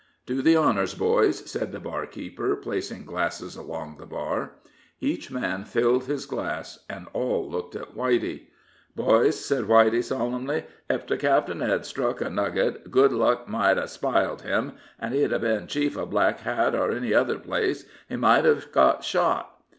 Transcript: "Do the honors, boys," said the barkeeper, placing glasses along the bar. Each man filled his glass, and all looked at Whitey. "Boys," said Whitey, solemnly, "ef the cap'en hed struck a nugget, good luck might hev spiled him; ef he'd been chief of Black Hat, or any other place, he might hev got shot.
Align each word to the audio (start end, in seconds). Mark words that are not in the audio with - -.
"Do 0.25 0.41
the 0.41 0.55
honors, 0.55 0.95
boys," 0.95 1.47
said 1.47 1.71
the 1.71 1.79
barkeeper, 1.79 2.55
placing 2.55 3.05
glasses 3.05 3.55
along 3.55 3.97
the 3.97 4.07
bar. 4.07 4.53
Each 4.99 5.29
man 5.29 5.63
filled 5.63 6.05
his 6.05 6.25
glass, 6.25 6.83
and 6.89 7.05
all 7.13 7.47
looked 7.47 7.75
at 7.75 7.93
Whitey. 7.95 8.47
"Boys," 8.95 9.39
said 9.39 9.65
Whitey, 9.65 10.03
solemnly, 10.03 10.63
"ef 10.89 11.05
the 11.05 11.17
cap'en 11.19 11.59
hed 11.61 11.85
struck 11.85 12.19
a 12.19 12.31
nugget, 12.31 12.89
good 12.89 13.11
luck 13.13 13.47
might 13.47 13.77
hev 13.77 13.91
spiled 13.91 14.41
him; 14.41 14.71
ef 14.99 15.11
he'd 15.13 15.39
been 15.39 15.67
chief 15.67 15.95
of 15.95 16.09
Black 16.09 16.39
Hat, 16.39 16.73
or 16.73 16.89
any 16.91 17.13
other 17.13 17.37
place, 17.37 17.85
he 18.09 18.15
might 18.15 18.45
hev 18.45 18.71
got 18.71 19.03
shot. 19.03 19.61